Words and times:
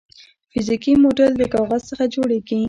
فزیکي 0.51 0.93
موډل 1.01 1.31
د 1.37 1.43
کاغذ 1.53 1.81
څخه 1.89 2.03
جوړیږي. 2.15 2.59